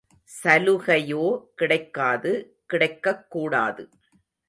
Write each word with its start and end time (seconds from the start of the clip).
சலுகையோ 0.29 1.25
கிடைக்காது 1.55 2.33
கிடைக்கக்கூடாது. 2.73 3.83